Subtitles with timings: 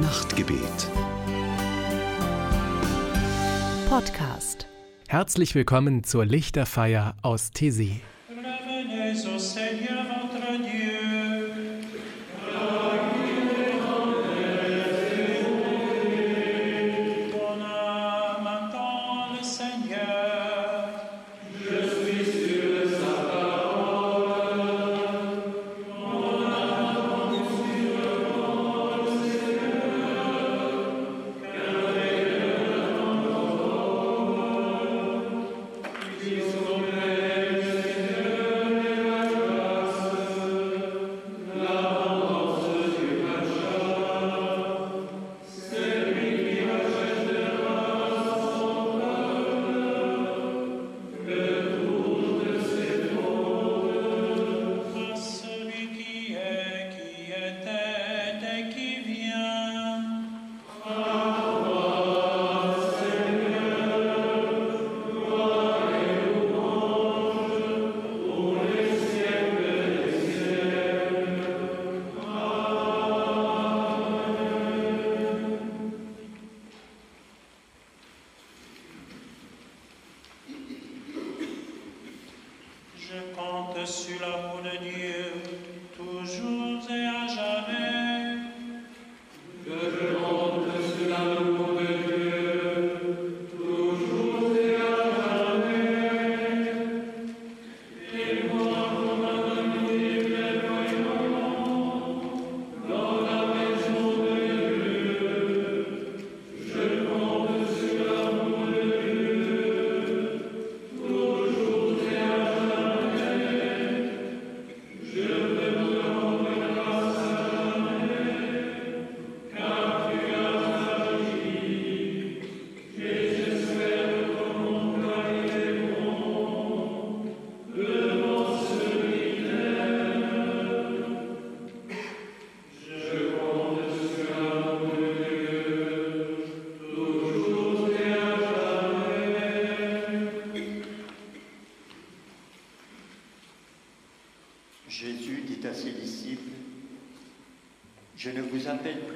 [0.00, 0.90] Nachtgebet.
[3.88, 4.66] Podcast.
[5.06, 8.00] Herzlich willkommen zur Lichterfeier aus Tesi.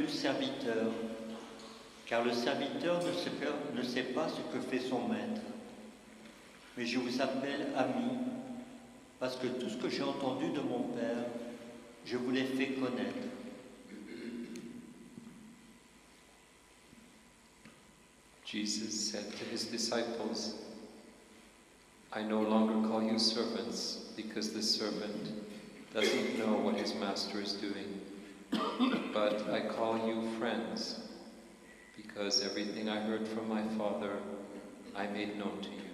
[0.08, 0.92] Serviteur,
[2.06, 5.42] car le serviteur ne sait, pas, ne sait pas ce que fait son maître,
[6.76, 8.18] mais je vous appelle ami,
[9.20, 11.24] parce que tout ce que j'ai entendu de mon Père,
[12.04, 13.28] je vous l'ai fait connaître.
[18.44, 20.54] Jesus said to his disciples,
[22.14, 25.32] I no longer call you servants, because the servant
[25.92, 27.97] doesn't know what his master is doing.
[29.12, 31.00] But I call you friends,
[31.96, 34.18] because everything I heard from my Father
[34.94, 35.88] I made known to you.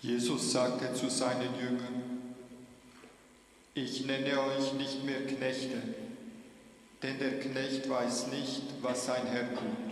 [0.00, 2.34] Jesus sagte zu seinen Jüngern,
[3.74, 5.82] ich nenne euch nicht mehr Knechte,
[7.02, 9.86] denn der Knecht weiß nicht, was sein Herr tut.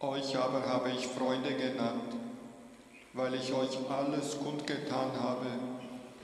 [0.00, 2.14] Euch aber habe ich Freunde genannt,
[3.14, 5.46] weil ich euch alles kundgetan habe,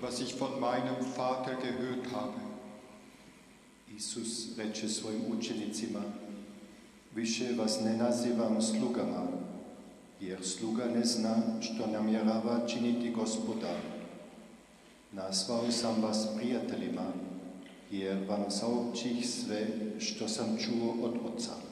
[0.01, 2.50] was ich von meinem Vater gehört habe.
[4.01, 6.01] Isus reče svojim učenicima,
[7.15, 9.27] više vas ne nazivam slugama,
[10.21, 13.77] jer sluga ne zna što namjerava činiti gospodar.
[15.13, 17.13] Nazvao sam vas prijateljima,
[17.91, 19.67] jer vam saopćih sve
[19.99, 21.70] što sam čuo od Oca.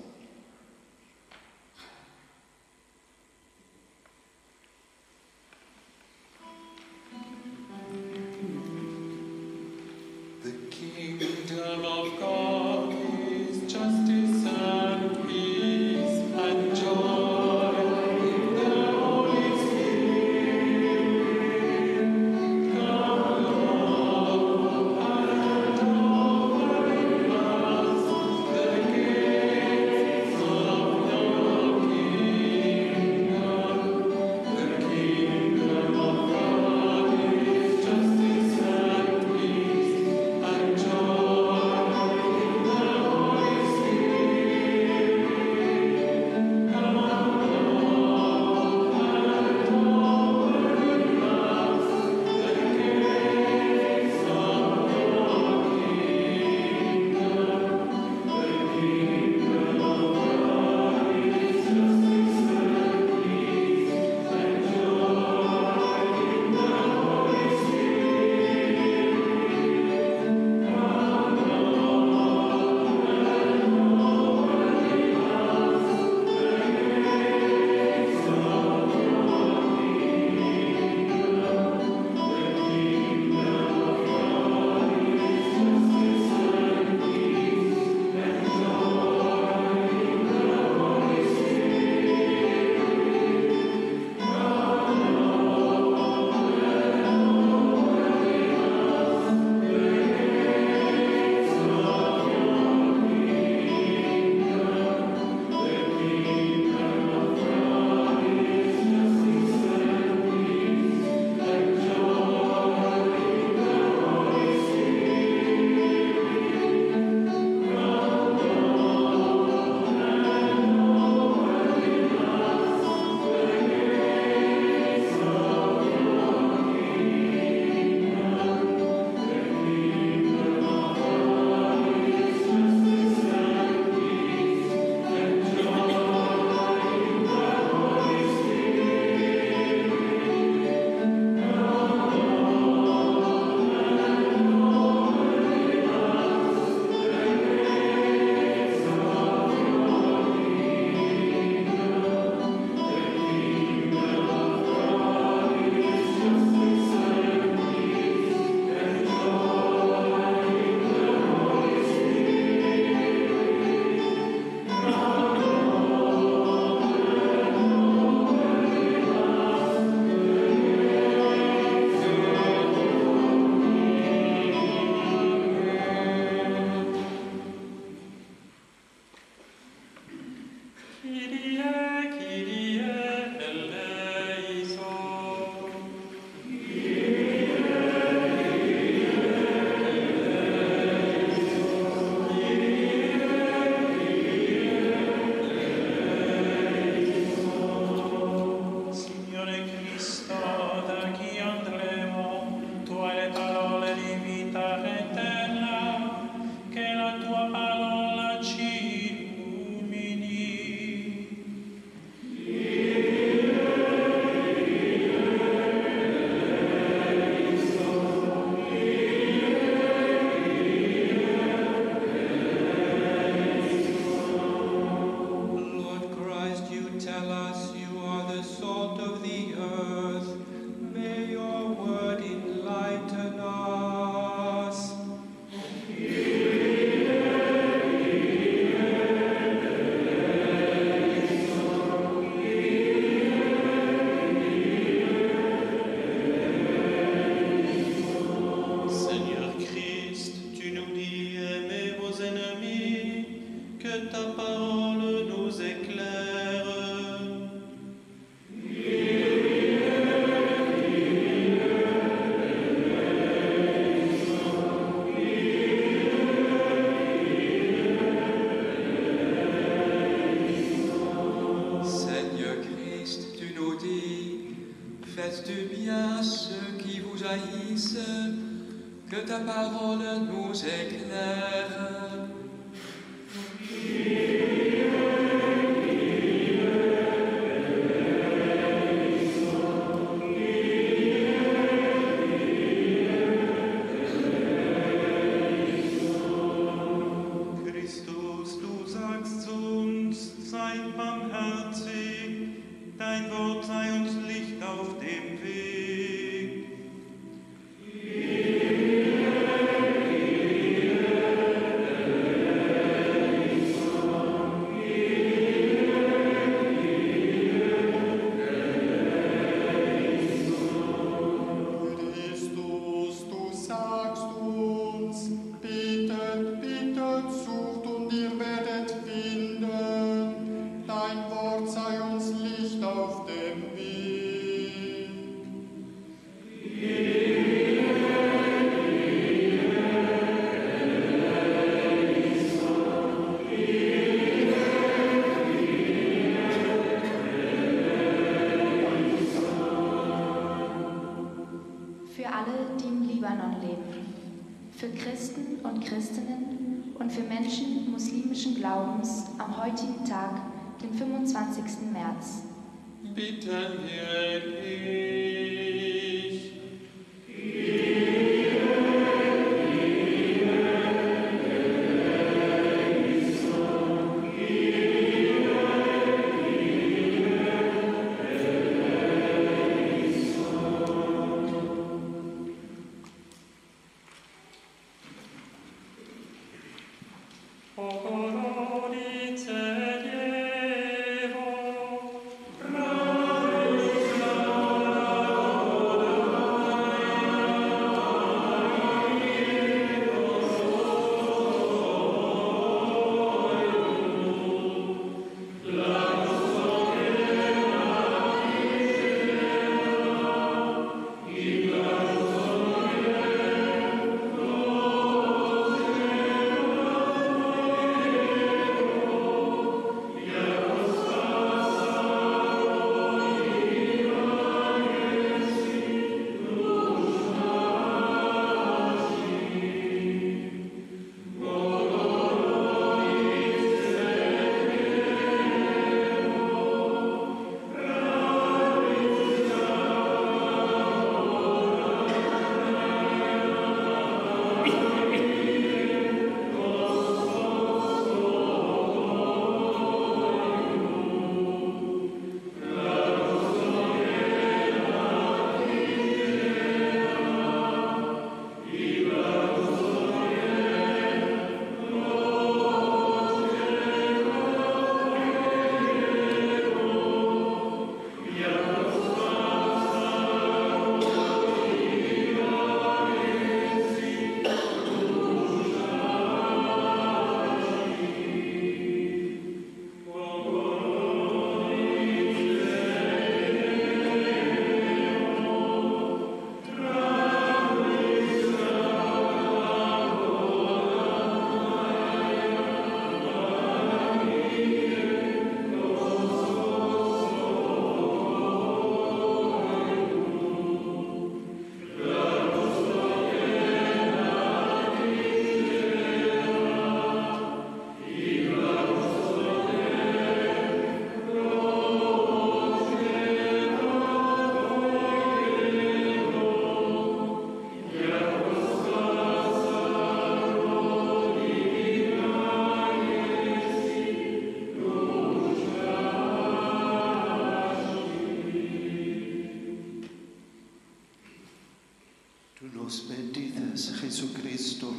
[534.18, 534.92] Jesucristo,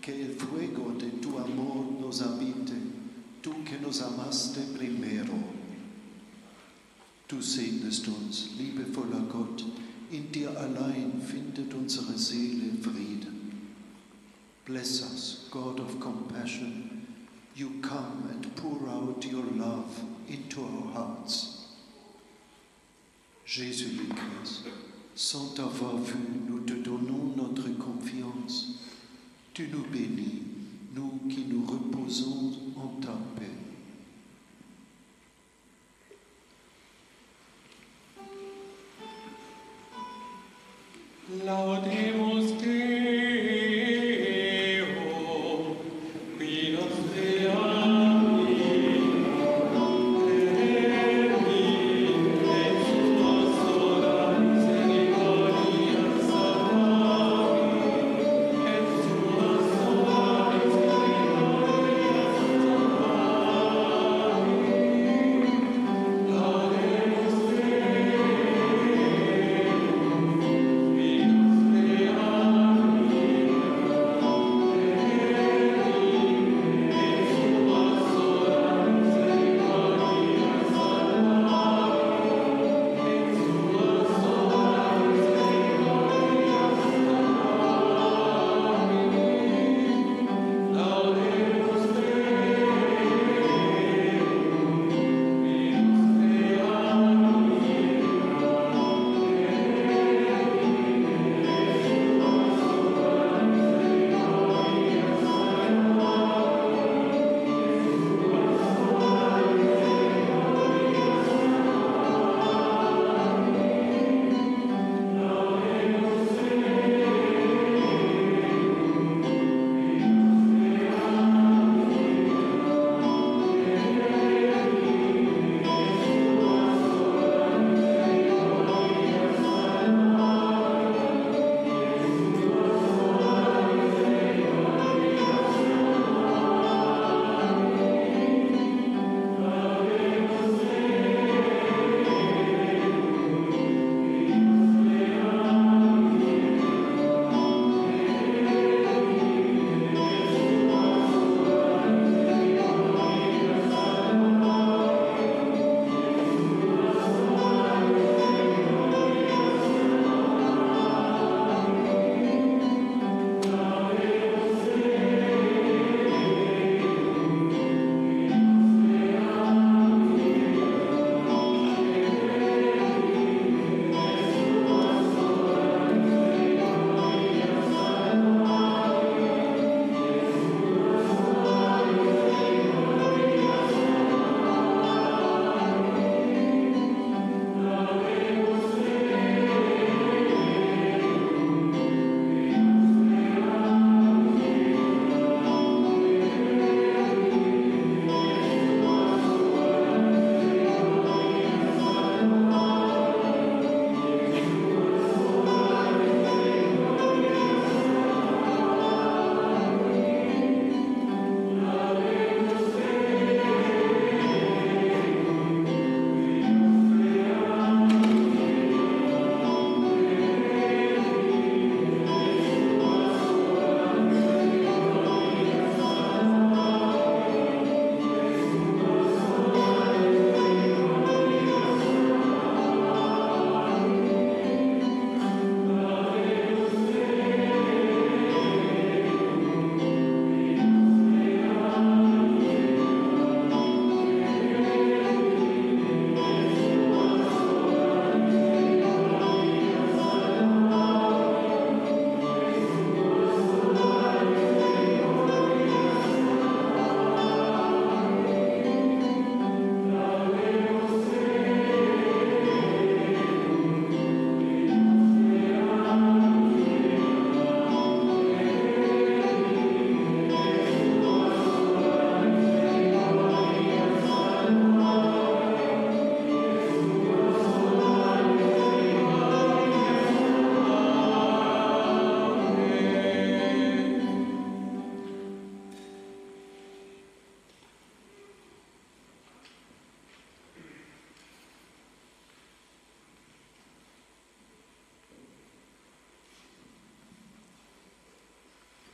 [0.00, 2.74] que el fuego de tu amor nos habite,
[3.42, 5.34] tú que nos amaste primero.
[7.28, 9.64] Du segnest uns, liebevoller Gott,
[10.12, 13.72] in dir allein findet unsere Seele Frieden.
[14.66, 17.08] Bless us, God of compassion.
[17.56, 21.66] You come and pour out your love into our hearts.
[23.46, 24.68] Jésus le Christ,
[25.14, 26.18] sans t'avoir vu,
[26.48, 28.80] nous te donnons notre confiance.
[29.52, 30.42] Tu nous bénis,
[30.94, 33.44] nous qui nous reposons en ta paix.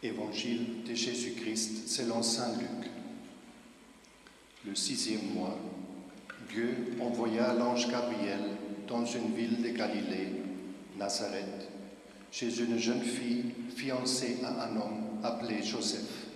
[0.02, 2.90] Évangile de Jésus-Christ selon Saint Luc.
[4.66, 5.58] Le sixième mois,
[6.50, 8.40] Dieu envoya l'ange Gabriel
[8.88, 10.32] dans une ville de Galilée,
[10.96, 11.68] Nazareth,
[12.32, 16.28] chez une jeune fille fiancée à un homme appelé Joseph.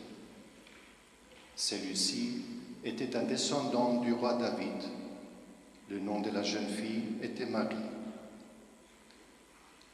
[1.56, 2.42] Celui-ci
[2.84, 4.90] était un descendant du roi David.
[5.88, 7.76] Le nom de la jeune fille était Marie.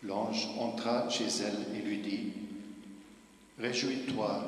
[0.02, 2.32] L'ange entra chez elle et lui dit,
[3.60, 4.42] Réjouis-toi,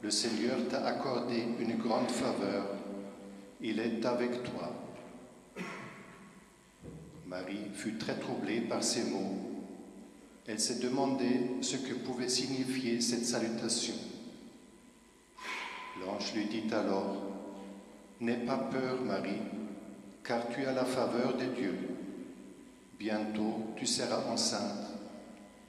[0.00, 2.64] le Seigneur t'a accordé une grande faveur,
[3.60, 4.72] il est avec toi.
[7.26, 9.36] Marie fut très troublée par ces mots.
[10.46, 13.94] Elle se demandait ce que pouvait signifier cette salutation.
[16.00, 17.16] L'ange lui dit alors,
[18.20, 19.42] N'aie pas peur, Marie,
[20.24, 21.74] car tu as la faveur de Dieu.
[22.98, 24.88] Bientôt tu seras enceinte,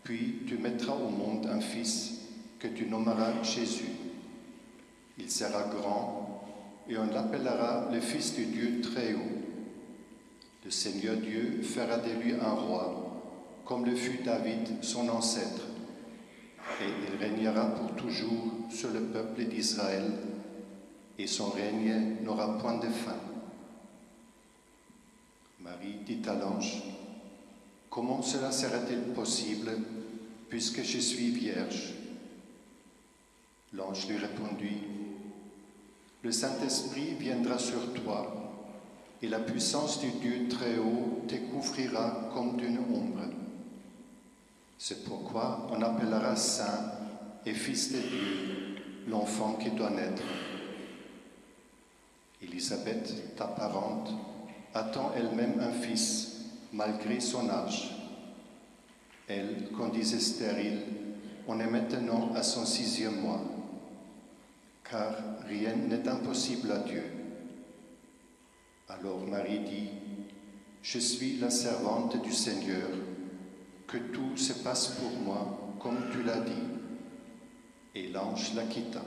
[0.05, 2.22] puis tu mettras au monde un fils
[2.63, 3.91] que tu nommeras Jésus.
[5.17, 6.45] Il sera grand
[6.87, 9.41] et on l'appellera le Fils du Dieu très haut.
[10.63, 13.21] Le Seigneur Dieu fera de lui un roi,
[13.65, 15.63] comme le fut David, son ancêtre,
[16.81, 20.09] et il régnera pour toujours sur le peuple d'Israël,
[21.19, 23.17] et son règne n'aura point de fin.
[25.59, 26.81] Marie dit à l'ange,
[27.89, 29.69] Comment cela sera-t-il possible
[30.49, 32.02] puisque je suis vierge?
[33.73, 34.83] L'ange lui répondit,
[36.23, 38.43] Le Saint-Esprit viendra sur toi
[39.21, 43.23] et la puissance du Dieu très haut te couvrira comme d'une ombre.
[44.77, 46.91] C'est pourquoi on appellera Saint
[47.45, 48.75] et Fils de Dieu
[49.07, 50.23] l'enfant qui doit naître.
[52.41, 54.09] Élisabeth, ta parente,
[54.73, 56.41] attend elle-même un fils
[56.73, 57.95] malgré son âge.
[59.27, 60.81] Elle, qu'on disait stérile,
[61.47, 63.41] on est maintenant à son sixième mois,
[64.93, 65.15] car
[65.47, 67.03] rien n'est impossible à Dieu.
[68.87, 69.89] Alors Marie dit,
[70.83, 72.89] Je suis la servante du Seigneur,
[73.87, 76.67] que tout se passe pour moi comme tu l'as dit.
[77.95, 79.01] Et l'ange la quitta.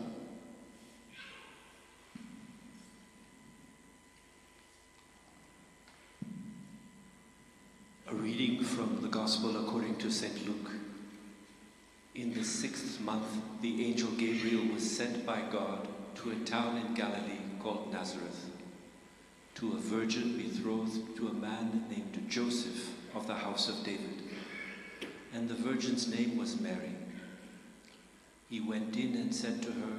[8.09, 10.09] A reading from the Gospel according to.
[10.47, 10.76] Luke.
[12.17, 13.29] In the sixth month,
[13.61, 18.53] the angel Gabriel was sent by God to a town in Galilee called Nazareth,
[19.57, 24.23] to a virgin betrothed to a man named Joseph of the house of David.
[25.35, 26.97] And the virgin's name was Mary.
[28.49, 29.99] He went in and said to her,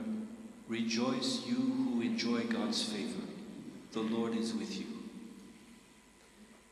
[0.67, 3.27] Rejoice, you who enjoy God's favor.
[3.91, 4.87] The Lord is with you.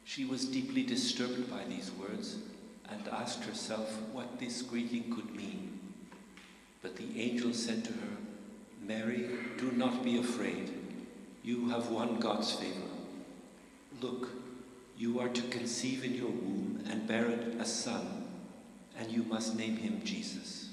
[0.06, 2.38] She was deeply disturbed by these words
[2.90, 5.80] and asked herself what this greeting could mean.
[6.82, 8.18] But the angel said to her,
[8.82, 10.72] Mary, do not be afraid.
[11.44, 12.88] You have won God's favor.
[14.02, 14.30] Look,
[14.98, 17.28] you are to conceive in your womb and bear
[17.60, 18.28] a son,
[18.98, 20.70] and you must name him Jesus.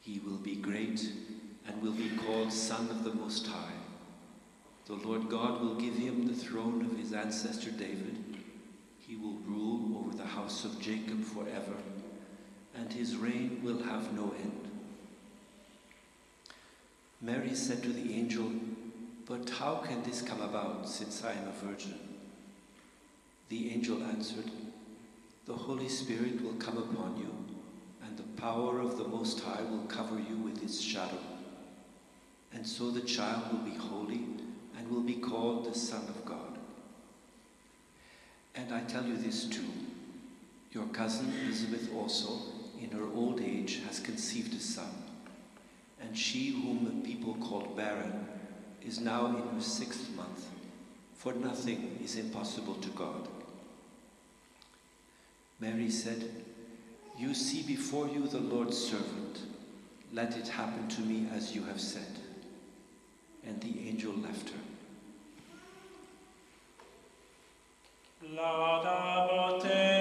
[0.00, 1.08] He will be great
[1.66, 3.72] and will be called Son of the Most High.
[4.86, 8.23] The Lord God will give him the throne of his ancestor David.
[9.06, 11.76] He will rule over the house of Jacob forever,
[12.74, 14.68] and his reign will have no end.
[17.20, 18.50] Mary said to the angel,
[19.26, 21.98] But how can this come about, since I am a virgin?
[23.50, 24.50] The angel answered,
[25.46, 27.34] The Holy Spirit will come upon you,
[28.06, 31.20] and the power of the Most High will cover you with its shadow.
[32.54, 34.24] And so the child will be holy
[34.78, 36.23] and will be called the Son of God.
[38.54, 39.70] And I tell you this too
[40.74, 42.32] your cousin Elizabeth also,
[42.82, 44.90] in her old age, has conceived a son,
[46.00, 48.26] and she whom the people called barren
[48.84, 50.48] is now in her sixth month,
[51.14, 53.28] for nothing is impossible to God.
[55.60, 56.28] Mary said,
[57.16, 59.38] You see before you the Lord's servant.
[60.12, 62.18] Let it happen to me as you have said.
[63.46, 64.63] And the angel left her.
[68.32, 69.93] Laudabo te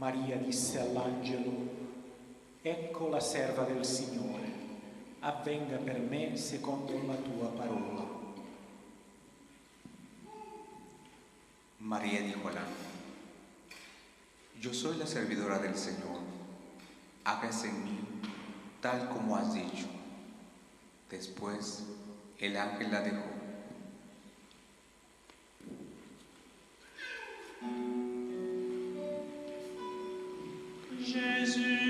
[0.00, 1.52] Maria disse all'angelo,
[2.62, 4.50] ecco la serva del Signore,
[5.18, 8.06] avvenga per me secondo la tua parola.
[11.76, 12.86] María dijo al ángel,
[14.58, 16.20] yo soy la servidora del Señor,
[17.24, 17.98] hágase en mí
[18.80, 19.86] tal como has dicho.
[21.10, 21.84] Después
[22.38, 23.39] el ángel la dejó.
[31.12, 31.89] Jésus